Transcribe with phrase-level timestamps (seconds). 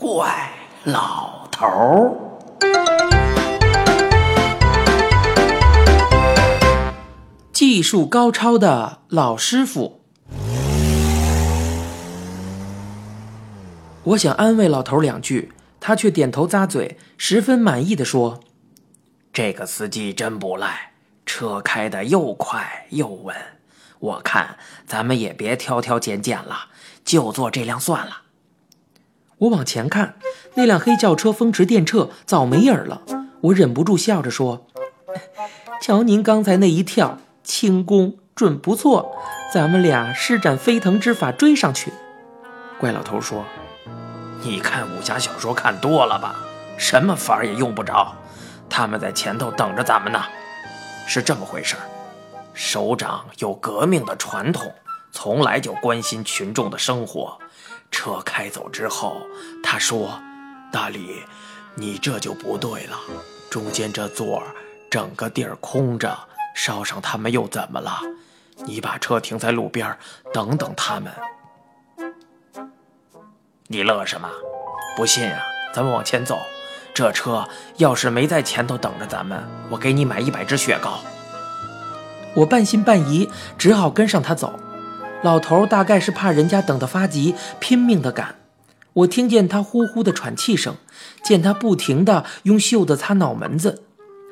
[0.00, 0.50] 怪
[0.84, 2.10] 老头儿。
[7.52, 10.00] 技术高超的老师傅，
[14.04, 18.40] 我想安慰老头两句，他却点头咂嘴，十分满意的说
[19.34, 20.92] ：“这个司机真不赖，
[21.26, 23.36] 车开的又快又稳。
[23.98, 24.56] 我看
[24.86, 26.70] 咱们也别挑挑拣拣了，
[27.04, 28.22] 就坐这辆算了。”
[29.40, 30.16] 我往前看，
[30.54, 33.00] 那辆黑轿车风驰电掣，早没影儿了。
[33.40, 34.66] 我忍不住笑着说
[35.80, 39.16] ：“瞧您刚才那一跳！”轻功准不错，
[39.52, 41.90] 咱们俩施展飞腾之法追上去。
[42.78, 43.44] 怪老头说
[44.44, 46.36] ：“你看武侠小说看多了吧？
[46.76, 48.14] 什么法也用不着，
[48.68, 50.22] 他们在前头等着咱们呢。
[51.06, 51.82] 是这么回事儿，
[52.52, 54.70] 首长有革命的传统，
[55.10, 57.38] 从来就关心群众的生活。
[57.90, 59.26] 车开走之后，
[59.62, 60.20] 他说
[60.72, 61.22] ：‘大李，
[61.74, 62.96] 你这就不对了，
[63.50, 64.54] 中间这座儿
[64.90, 66.16] 整个地儿空着。’”
[66.52, 68.00] 捎上他们又怎么了？
[68.66, 69.96] 你把车停在路边，
[70.34, 71.12] 等等他们。
[73.68, 74.28] 你乐什么？
[74.96, 75.40] 不信啊？
[75.72, 76.36] 咱们往前走。
[76.92, 80.98] 这车要是没在前头等着咱们，我给你买一百支雪糕。
[82.34, 84.58] 我半信半疑，只好跟上他走。
[85.22, 88.36] 老头大概是怕人家等得发急，拼命的赶。
[88.92, 90.76] 我听见他呼呼的喘气声，
[91.22, 93.82] 见他不停的用袖子擦脑门子，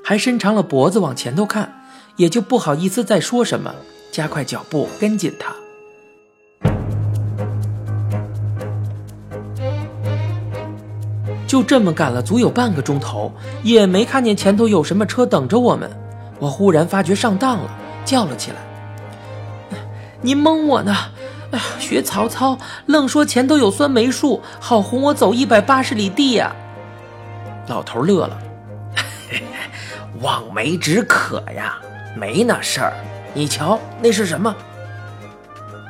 [0.02, 1.74] 还伸长了脖子往前头看。
[2.16, 3.72] 也就不好意思再说什么，
[4.10, 5.54] 加快脚步跟紧他。
[11.46, 15.88] 就这么赶了足有半个钟头，也没看见前头有什么车等着我们。
[16.40, 17.70] 我忽然发觉上当了，
[18.04, 18.56] 叫了起来
[20.20, 20.94] ：“您蒙我呢！
[21.50, 26.54] 哎呀，学曹操，愣说前头有酸梅树，好哄我走一百八十里地呀！”
[27.68, 28.38] 老头乐了
[30.20, 31.78] ：“望梅止渴呀。”
[32.16, 32.92] 没那事儿，
[33.32, 34.54] 你瞧那是什么？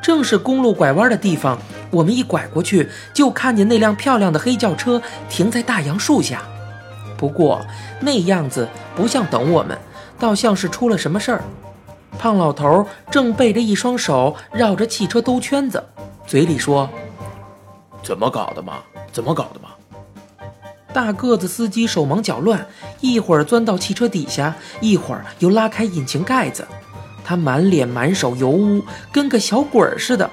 [0.03, 1.59] 正是公路拐弯的地方。
[1.91, 5.00] 我们一拐过去，就看见那辆漂亮的黑轿车
[5.31, 6.43] 停在大杨树下。
[7.17, 7.65] 不过
[8.00, 9.78] 那样子不像等我们，
[10.19, 11.43] 倒像是出了什么事儿。
[12.19, 15.83] 胖老头正背着一双手绕着汽车兜圈子，
[16.27, 16.91] 嘴里说
[18.03, 18.79] ：“怎么搞的嘛？
[19.12, 19.69] 怎么搞的嘛？”
[20.93, 22.67] 大个子司机手忙脚乱，
[23.01, 26.67] 一会儿钻到汽车底下，一会儿又拉开引擎盖子。
[27.25, 30.29] 他满脸满手油污，跟个小鬼儿似的。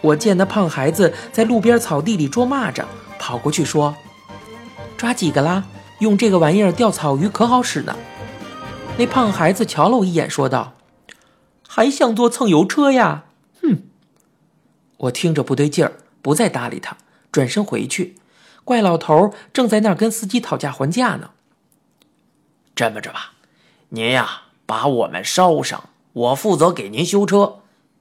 [0.00, 2.84] 我见那胖孩子在路边草地里捉蚂蚱，
[3.18, 3.94] 跑过去说
[4.96, 5.62] ：“抓几个啦？
[6.00, 7.94] 用这个玩意儿钓草鱼可好使呢。”
[8.98, 10.72] 那胖孩子瞧了我一眼，说道
[11.76, 13.24] ：“还想坐蹭油车呀？
[13.60, 13.82] 哼！”
[14.96, 15.92] 我听着不对劲儿，
[16.22, 16.96] 不再搭理他，
[17.30, 18.16] 转身回去。
[18.64, 21.32] 怪老头正在那儿跟司机讨价还价呢。
[22.74, 23.34] 这么着吧，
[23.90, 27.56] 您呀把我们捎上，我负责给您修车。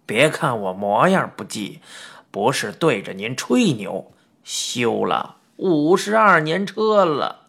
[0.06, 1.82] 别看我模样不济，
[2.32, 4.14] 不是对着您吹牛，
[4.46, 7.48] 修了五十二年车了。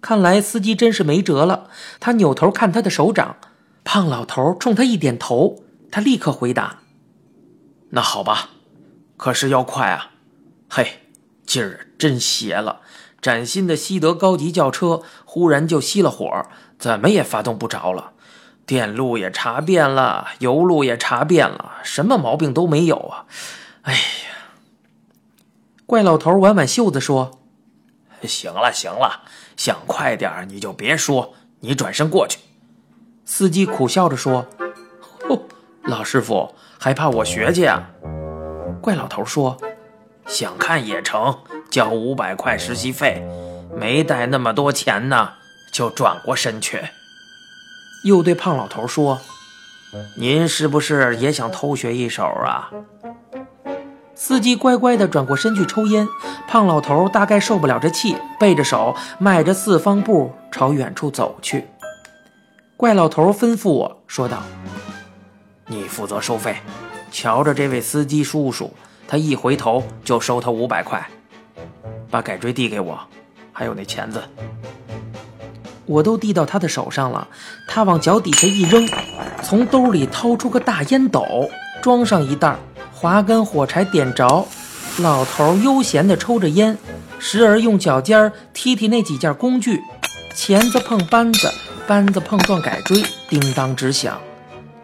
[0.00, 1.68] 看来司机真是没辙了。
[2.00, 3.36] 他扭头看他的手掌，
[3.86, 6.80] 胖老头冲他一点头，他立刻回答
[7.90, 8.50] ：“那好吧，
[9.16, 10.10] 可是要快啊，
[10.68, 11.02] 嘿。”
[11.46, 12.80] 今儿真邪了！
[13.22, 16.26] 崭新的西德高级轿车忽然就熄了火，
[16.76, 18.14] 怎么也发动不着了。
[18.66, 23.26] 电路也查遍了，油路也查遍了，什么毛病都没有啊！
[23.82, 24.58] 哎呀！
[25.86, 27.38] 怪老头挽挽袖子说
[28.26, 29.22] ：“行了行了，
[29.56, 32.40] 想快点你就别说，你转身过去。”
[33.26, 34.46] 司机苦笑着说
[35.28, 35.42] ：“哦，
[35.82, 37.90] 老师傅还怕我学去啊？”
[38.80, 39.58] 怪老头说。
[40.26, 41.38] 想看也成，
[41.70, 43.24] 交五百块实习费，
[43.76, 45.34] 没带那么多钱呢，
[45.72, 46.80] 就转过身去。
[48.04, 49.20] 又对胖老头说
[50.18, 52.72] ：“您是不是也想偷学一手啊？”
[54.16, 56.08] 司机乖乖地转过身去抽烟。
[56.48, 61.68] 胖老头大概受不了这气，背着手，迈着四方步朝远处走去。
[62.76, 64.42] 怪老头吩咐我说道
[65.66, 66.56] ：“你负责收费，
[67.10, 68.70] 瞧着这位司机叔叔。”
[69.08, 71.08] 他一回头就收他五百块，
[72.10, 72.98] 把改锥递给我，
[73.50, 74.22] 还有那钳子，
[75.86, 77.26] 我都递到他的手上了。
[77.66, 78.86] 他往脚底下一扔，
[79.42, 81.48] 从兜里掏出个大烟斗，
[81.80, 82.56] 装上一袋，
[82.92, 84.46] 划根火柴点着。
[84.98, 86.76] 老头悠闲地抽着烟，
[87.18, 89.80] 时而用脚尖踢踢那几件工具，
[90.34, 91.50] 钳子碰扳子，
[91.86, 94.20] 扳子碰撞改锥，叮当直响。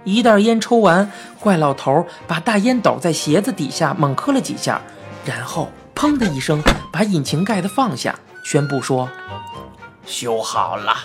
[0.04, 1.10] 一袋烟抽完，
[1.40, 4.80] 怪老头把大烟斗在鞋子底下猛磕了几下，
[5.24, 6.62] 然后砰的一声
[6.92, 9.08] 把引擎盖子放下，宣布说
[10.06, 10.96] ：“修好了。”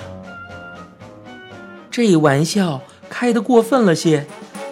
[1.91, 4.27] 这玩笑开得过分了些，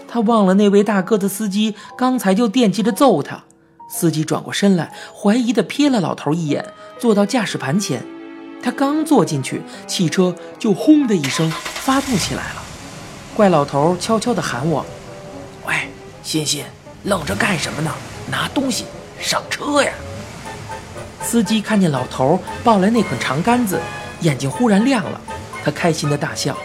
[0.07, 3.43] 他忘了那位大个子司机刚才就惦记着揍他。
[3.87, 6.65] 司机转过身来，怀疑地瞥了老头一眼，
[6.97, 8.03] 坐到驾驶盘前。
[8.65, 12.63] 他刚坐进去，汽车就轰的一声发动起来了。
[13.35, 14.83] 怪老头悄悄地喊我
[15.67, 15.87] ：“喂，
[16.23, 16.65] 欣欣，
[17.03, 17.93] 愣着干什么呢？
[18.31, 18.85] 拿东西
[19.19, 19.91] 上车呀！”
[21.21, 23.79] 司机看见老头抱来那捆长杆子，
[24.21, 25.21] 眼睛忽然亮了，
[25.63, 26.57] 他开心地大笑。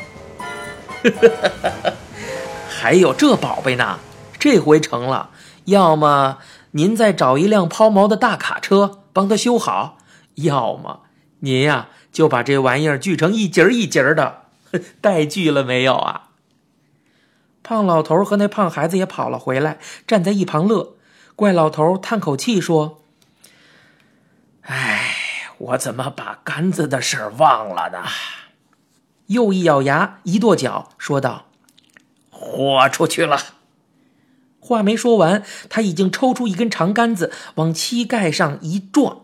[2.67, 3.99] 还有这宝贝呢，
[4.39, 5.29] 这回成了。
[5.67, 6.39] 要么
[6.71, 9.99] 您再找一辆抛锚的大卡车帮他修好，
[10.37, 11.01] 要么
[11.41, 14.43] 您呀就把这玩意儿锯成一节一节的，
[15.01, 16.29] 带锯了没有啊？
[17.63, 20.97] 胖老头和那胖孩子也跑了回来，站在一旁乐。
[21.37, 23.03] 怪老头叹口气说
[24.63, 25.15] ：“哎，
[25.59, 28.05] 我怎么把杆子的事忘了呢？”
[29.29, 31.47] 又一咬牙，一跺脚，说道
[32.31, 33.39] ：“豁出去了！”
[34.59, 39.21] 话没说完，他已经抽出一根长杆子，往膝盖上一撞，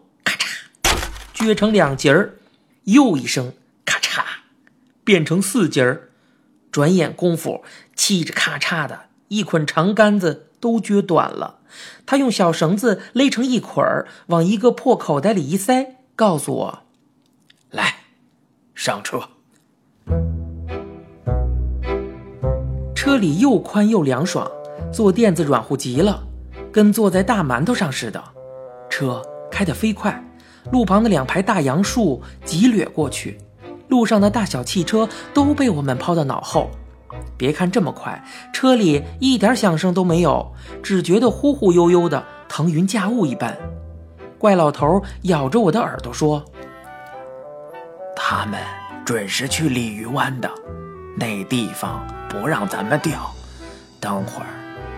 [1.37, 2.37] 撅成两截儿。
[2.85, 3.53] 又一声，
[3.85, 4.23] 咔嚓，
[5.05, 6.11] 变成四截儿。
[6.73, 7.63] 转眼功夫，
[7.97, 11.59] 嘁哧咔嚓的一捆长杆子都撅短了。
[12.07, 16.83] 他用小绳子勒成一捆儿，往一个破口袋里一塞，告诉我
[17.71, 17.97] ：“来，
[18.75, 19.21] 上车。”
[22.95, 24.51] 车里又宽又凉爽，
[24.93, 26.27] 坐垫子软乎极了，
[26.73, 28.23] 跟坐在大馒头上似的。
[28.89, 30.23] 车开得飞快，
[30.73, 33.39] 路旁的两排大杨树急掠过去，
[33.89, 36.71] 路上的大小汽车都被我们抛到脑后。
[37.37, 38.23] 别看这么快，
[38.53, 40.53] 车里一点响声都没有，
[40.83, 43.57] 只觉得忽忽悠悠的，腾云驾雾一般。
[44.39, 46.45] 怪老头咬着我的耳朵说
[48.15, 48.61] ：“他们
[49.05, 50.51] 准是去鲤鱼湾的，
[51.17, 53.31] 那地方。”不让咱们掉，
[53.99, 54.49] 等会儿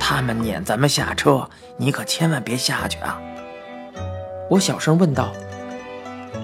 [0.01, 3.21] 他们撵咱们下车，你可千万别下去啊！
[4.51, 5.31] 我小声问道：“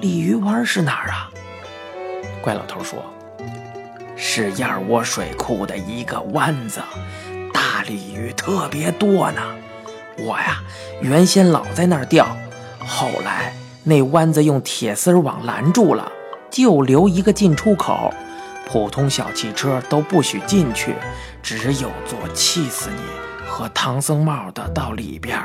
[0.01, 1.31] 鲤鱼湾是哪儿啊？”
[2.43, 2.99] 怪老头说
[4.17, 6.81] ：“是燕窝水库的一个湾子，
[7.53, 9.41] 大鲤鱼特别多呢。
[10.19, 10.63] 我呀，
[11.01, 12.37] 原先老在那儿钓，
[12.79, 13.53] 后来
[13.83, 16.11] 那湾子用铁丝网拦住了，
[16.51, 18.13] 就留一个进出口。”
[18.67, 20.95] 普通小汽车都不许进去，
[21.43, 25.39] 只有坐气死你和唐僧帽的到里边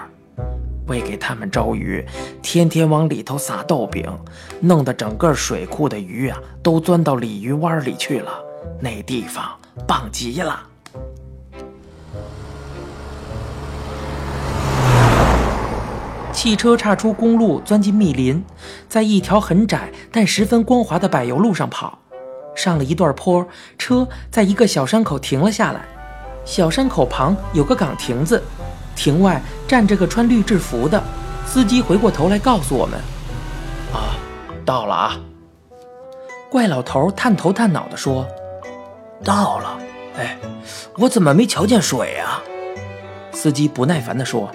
[0.89, 2.03] 喂给他们招鱼，
[2.41, 4.12] 天天往里头撒豆饼，
[4.59, 8.31] 弄得整个水库的鱼啊都钻到鲤鱼湾里去了。
[8.81, 9.45] 那地方
[9.88, 10.63] 棒极了。
[16.33, 18.44] 汽车岔出公路，钻进密林，
[18.88, 22.00] 在一条很窄但十分光滑的柏油路上跑。
[22.56, 23.45] 上了一段坡，
[23.77, 25.81] 车在一个小山口停了下来。
[26.45, 28.42] 小山口旁有个岗亭子，
[28.99, 31.01] 亭外站着个穿绿制服的
[31.45, 31.81] 司机。
[31.81, 32.99] 回过头来告诉我们
[33.95, 34.19] ：“啊，
[34.65, 35.17] 到了啊！”
[36.51, 38.27] 怪老头探头探脑地说
[39.23, 39.79] ：“到了。
[40.17, 40.37] 哎，
[40.97, 42.43] 我怎么没瞧见水啊？”
[43.31, 44.51] 司机不耐烦地说：“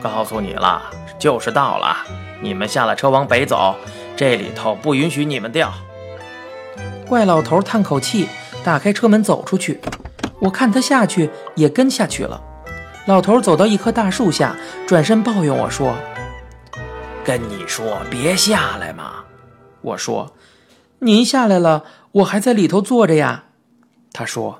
[0.00, 0.82] 告诉你了，
[1.18, 1.94] 就是到了。
[2.40, 3.74] 你们下了车往北走，
[4.16, 5.70] 这里头不允许你们掉。”
[7.06, 8.26] 怪老头叹口气，
[8.64, 9.82] 打开车门走出去。
[10.40, 12.40] 我看他下去，也跟下去了。
[13.10, 15.96] 老头走到一棵大树下，转身抱怨我说
[17.26, 19.24] ：“跟你说别下来嘛。”
[19.82, 20.36] 我说
[21.00, 23.46] ：“您下来了，我还在里头坐着呀。”
[24.14, 24.58] 他说：“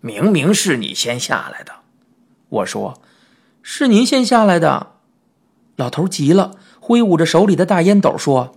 [0.00, 1.72] 明明是你先下来的。”
[2.48, 3.02] 我说
[3.62, 4.92] ：“是您先下来的。”
[5.76, 8.56] 老头急了，挥舞着手里的大烟斗说：“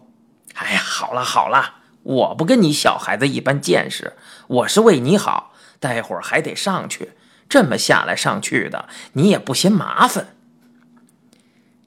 [0.55, 4.13] 哎呀，好了好了。”我不跟你小孩子一般见识，
[4.48, 5.51] 我是为你好。
[5.81, 7.12] 待会还得上去，
[7.50, 10.27] 这么下来上去的，你也不嫌麻烦。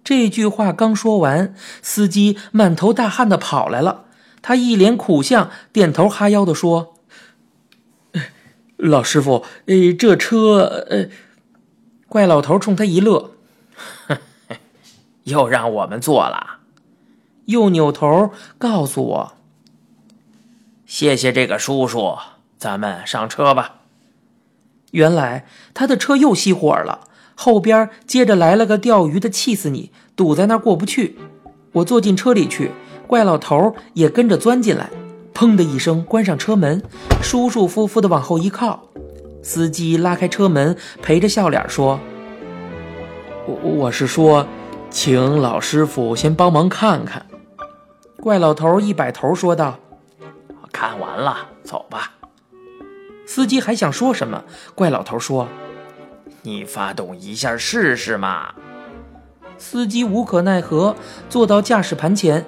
[0.03, 4.05] 这句话刚说完，司机满头大汗的跑来了。
[4.43, 6.95] 他一脸苦相，点头哈腰的说
[8.79, 10.87] ：“老师傅，呃，这车……
[10.89, 11.09] 呃……”
[12.09, 13.33] 怪老头冲他一乐
[15.25, 16.59] ：“又让我们坐了。”
[17.47, 19.37] 又扭头告诉我。
[20.87, 22.17] 谢谢这个叔叔，
[22.57, 23.80] 咱们上车吧。
[24.93, 27.01] 原来他的车又熄火了，
[27.35, 31.19] 后边接着来了个钓鱼的，气死你，堵在那儿过不去。
[31.73, 32.73] 我坐进车里去，
[33.07, 34.91] 怪老头也跟着钻进来，
[35.33, 36.83] 砰的一声关上车门，
[37.23, 38.83] 舒舒服服的往后一靠。
[39.43, 41.99] 司机拉开车门，陪着笑脸说
[43.47, 44.47] ：“我我是说，
[44.91, 47.25] 请老师傅先帮忙看看。
[48.17, 49.79] 怪老头一摆头说道
[50.71, 52.13] ：“看完了，走吧。”
[53.33, 54.43] 司机还想说什么，
[54.75, 55.47] 怪老头说
[56.43, 58.49] ：“你发动一下试试嘛。”
[59.57, 60.97] 司机无可奈何，
[61.29, 62.45] 坐到驾驶盘前，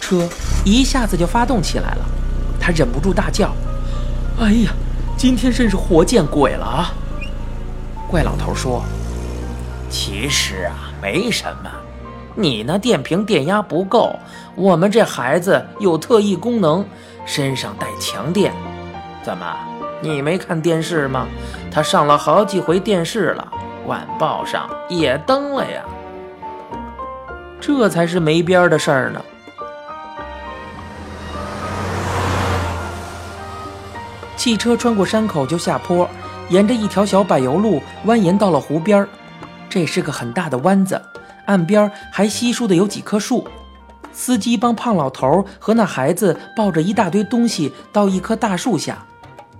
[0.00, 0.28] 车
[0.64, 2.04] 一下子就发动起来了。
[2.60, 3.50] 他忍不住大叫
[4.38, 4.70] ：“哎呀，
[5.18, 6.94] 今天真是活见鬼了啊！”
[8.08, 8.84] 怪老头说
[9.90, 11.68] ：“其实啊，没什么。
[12.36, 14.14] 你那电瓶电压不够，
[14.54, 16.86] 我们这孩子有特异功能，
[17.26, 18.54] 身上带强电。
[19.24, 19.56] 怎么，
[20.00, 21.26] 你没看电视吗？
[21.70, 23.52] 他上了好几回电视了，
[23.86, 25.84] 晚报上也登了呀。”
[27.60, 29.22] 这才是没边的事儿呢。
[34.36, 36.08] 汽车穿过山口就下坡，
[36.48, 39.06] 沿着一条小柏油路蜿蜒到了湖边
[39.68, 41.00] 这是个很大的湾子，
[41.44, 43.46] 岸边还稀疏的有几棵树。
[44.12, 49.04] 司机帮胖老头和那孩子抱着一大堆东西到一棵大树下，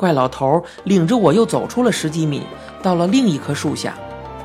[0.01, 2.43] 怪老头领着我又走出了十几米，
[2.83, 3.93] 到了另一棵树下。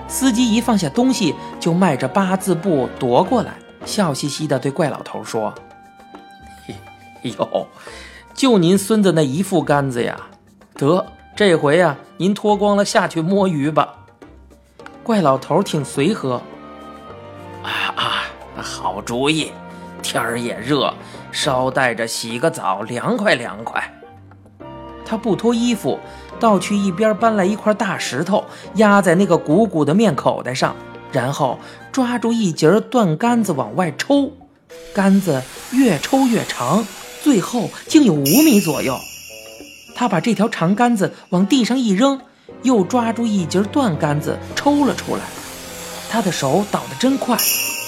[0.05, 3.53] 司机一放下东西，就迈着八字步踱过来，
[3.85, 5.55] 笑嘻嘻地对怪老头说
[6.67, 6.75] ：“嘿
[7.39, 7.67] 哟，
[8.33, 10.19] 就您孙子那一副杆子呀！
[10.75, 11.05] 得，
[11.37, 13.95] 这回呀，您脱光了下去摸鱼吧。”
[15.03, 16.41] 怪老头挺随和
[17.63, 18.23] ：“啊啊，
[18.61, 19.53] 好主意！
[20.03, 20.93] 天儿也热，
[21.31, 23.81] 捎带着洗个澡，凉快凉快。”
[25.05, 25.99] 他不脱衣服。
[26.37, 28.43] 倒去一边搬来一块大石头，
[28.73, 30.75] 压在那个鼓鼓的面口袋上，
[31.09, 31.57] 然后
[31.93, 34.33] 抓住一截断杆子往外抽，
[34.93, 36.85] 杆子越抽越长，
[37.23, 38.97] 最后竟有五米左右。
[39.95, 42.19] 他把这条长杆子往地上一扔，
[42.63, 45.21] 又抓住一截断杆子抽了出来。
[46.09, 47.37] 他的手倒得真快，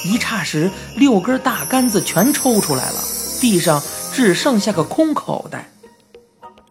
[0.05, 2.99] 一霎时六根大杆子全抽出来了，
[3.41, 3.83] 地上
[4.13, 5.69] 只剩下个空口袋。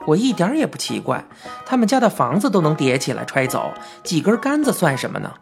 [0.07, 1.25] 我一点也不奇怪，
[1.67, 3.73] 他们家的房子都能叠起来揣走，
[4.03, 5.33] 几根杆子算什么呢？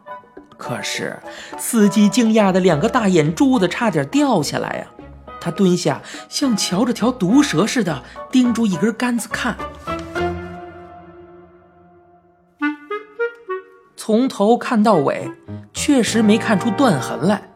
[0.57, 1.19] 可是
[1.57, 4.87] 司机惊讶的两个大眼珠子差点掉下来呀！
[5.41, 9.55] 他蹲下，像瞧着条毒蛇似的盯住一根杆子看，
[13.95, 15.29] 从头看到尾，
[15.73, 17.49] 确实没看出断痕来，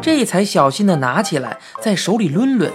[0.00, 2.72] 这才小心的拿起来，在手里抡抡，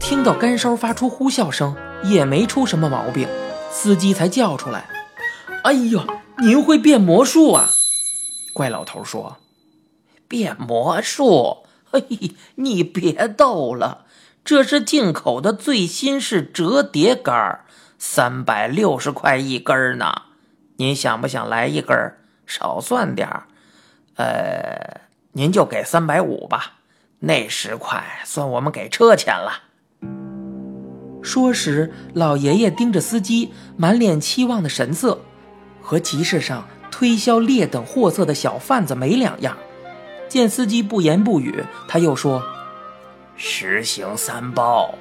[0.00, 1.76] 听到杆梢发出呼啸声。
[2.04, 3.28] 也没出什么毛病，
[3.70, 4.88] 司机才叫出来
[5.64, 6.04] ：“哎呦，
[6.38, 7.70] 您会变魔术啊？”
[8.52, 9.38] 怪老头说
[10.28, 11.64] ：“变魔术？
[11.90, 14.06] 嘿，你别逗了，
[14.44, 17.60] 这是进口的最新式折叠杆，
[17.98, 20.22] 三百六十块一根呢。
[20.76, 21.96] 您想不想来一根？
[22.46, 23.46] 少算点儿，
[24.16, 25.00] 呃，
[25.32, 26.74] 您就给三百五吧，
[27.20, 29.62] 那十块算我们给车钱了。”
[31.22, 35.20] 说时，老爷爷盯着司机，满脸期望的神色，
[35.80, 39.56] 和集市上推销劣等货色的小贩子没两样。
[40.28, 42.42] 见司机不言不语，他又说
[43.36, 44.94] ：“实行三包，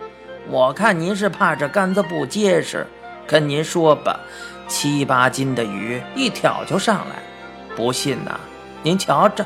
[0.50, 2.86] 我看您是怕这杆子不结实，
[3.26, 4.20] 跟您说吧，
[4.68, 7.16] 七八斤的鱼一挑就上来。
[7.76, 8.40] 不信呐，
[8.84, 9.46] 您瞧着。”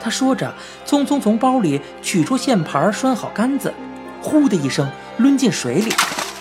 [0.00, 0.52] 他说着，
[0.86, 3.72] 匆匆从包里取出线盘，拴好杆子。
[4.22, 5.92] 呼的一声，抡进水里。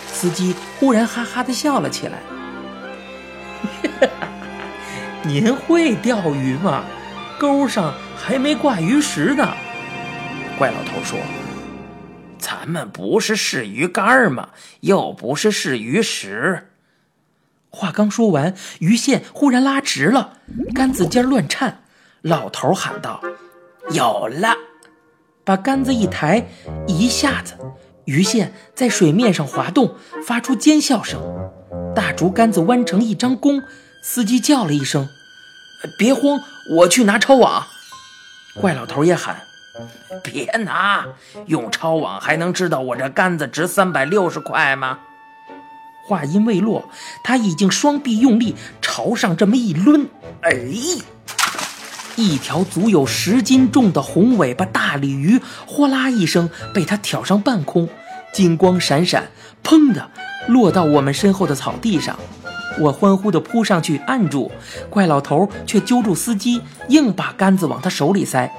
[0.07, 2.19] 司机忽然哈哈的笑了起来。
[5.25, 6.83] 您会钓鱼吗？
[7.39, 9.55] 钩上还没挂鱼食呢。
[10.59, 11.17] 怪老头说
[12.37, 14.49] ：“咱们不是试鱼竿吗？
[14.81, 16.67] 又不是试鱼食。”
[17.73, 20.33] 话刚说完，鱼线忽然拉直了，
[20.75, 21.83] 杆子尖乱颤。
[22.21, 23.21] 老头喊道
[23.89, 24.55] ：“有了！”
[25.51, 26.47] 把杆子一抬，
[26.87, 27.55] 一下子，
[28.05, 31.21] 鱼线在水面上滑动，发出尖笑声。
[31.93, 33.61] 大竹竿子弯成一张弓，
[34.01, 35.09] 司机叫了一声
[35.99, 36.39] ：“别慌，
[36.77, 37.65] 我去拿抄网。”
[38.61, 39.41] 怪老头也喊
[40.23, 41.05] ：“别拿，
[41.47, 44.99] 用抄网还能知道我这杆子值三百六十块吗？”
[46.07, 46.89] 话音未落，
[47.25, 50.07] 他已经双臂用力朝上这么一抡，
[50.43, 50.53] 哎！
[52.15, 57.87] 一条足有十斤重的红尾巴大鲤鱼，哗啦一声被他挑上半空，
[58.33, 59.29] 金光闪闪，
[59.63, 60.09] 砰的
[60.47, 62.17] 落到我们身后的草地上。
[62.79, 64.51] 我欢呼地扑上去按住，
[64.89, 68.49] 怪老头却揪住司机，硬把杆子往他手里塞。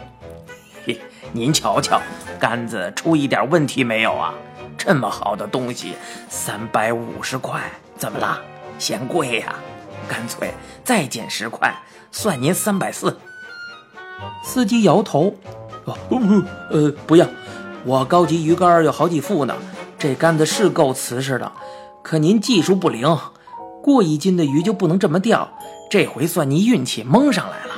[0.85, 1.01] 嘿，
[1.33, 2.01] 您瞧瞧，
[2.39, 4.35] 杆子出一点问题没有啊？
[4.77, 5.95] 这么好的东西，
[6.29, 7.63] 三百五十块，
[7.97, 8.39] 怎么了？
[8.79, 9.55] 嫌贵呀？
[10.09, 10.53] 干脆
[10.85, 11.75] 再减十块，
[12.11, 13.17] 算您三百四。
[14.45, 15.35] 司机摇头
[15.85, 15.97] ：“哦，
[16.71, 17.27] 呃，不要，
[17.85, 19.55] 我高级鱼竿有好几副呢。
[19.99, 21.53] 这杆子是够瓷实的，
[22.03, 23.17] 可您技术不灵，
[23.83, 25.49] 过一斤的鱼就不能这么钓。
[25.91, 27.73] 这回算您运气蒙上来了。”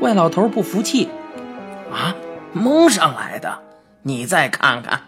[0.00, 1.08] 怪老头不服气
[1.90, 2.14] ：“啊，
[2.52, 3.58] 蒙上来的？
[4.02, 5.02] 你再看看。”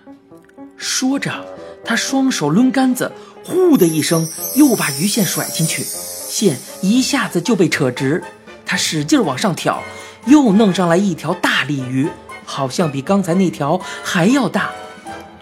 [0.76, 1.44] 说着，
[1.84, 3.12] 他双手抡杆子，
[3.44, 8.24] 呼的一声，又把鱼线甩进去，线一下子就被扯直。
[8.64, 9.82] 他使劲往上挑，
[10.26, 12.08] 又弄上来一条大鲤鱼，
[12.44, 14.70] 好像比刚才那条还要大。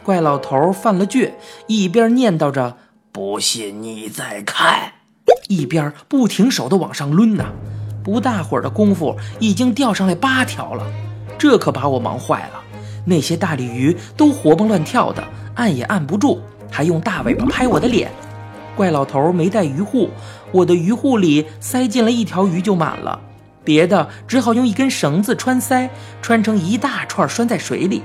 [0.03, 1.33] 怪老头犯了倔，
[1.67, 2.77] 一边念叨着
[3.13, 4.93] “不信你再看”，
[5.49, 7.45] 一边不停手的往上抡呢。
[8.03, 10.87] 不大会儿的功夫，已经钓上来八条了，
[11.39, 12.61] 这可把我忙坏了。
[13.05, 15.23] 那些大鲤鱼都活蹦乱跳的，
[15.55, 18.11] 按也按不住，还用大尾巴拍我的脸。
[18.75, 20.09] 怪老头没带鱼护，
[20.53, 23.21] 我的鱼护里塞进了一条鱼就满了，
[23.69, 25.91] 别的只好用一根绳子穿塞，
[26.23, 28.03] 穿成一大串拴在水里。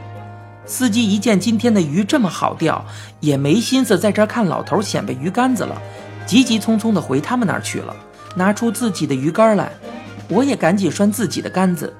[0.65, 2.85] 司机一见今天的鱼这么好钓，
[3.21, 5.81] 也没心思在这儿看老头显摆鱼竿子了，
[6.25, 7.95] 急急匆匆地回他们那儿去了，
[8.35, 9.71] 拿出自己的鱼竿来，
[10.27, 11.93] 我也赶紧拴自己的杆子。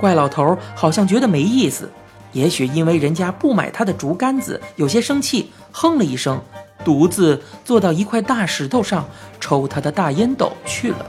[0.00, 1.90] 怪老头好像觉得没意思。
[2.30, 6.40] 也许因为人家不买他的竹竿子，有些生气，哼了一声，
[6.84, 9.04] 独自坐到一块大石头上
[9.40, 11.04] 抽他的大烟斗去了。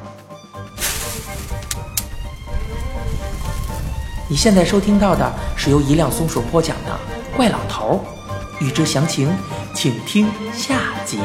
[4.32, 6.92] 你现在收听到的是由一辆松鼠播讲的
[7.36, 8.06] 《怪老头》，
[8.64, 9.28] 欲知详情，
[9.74, 11.18] 请听下集。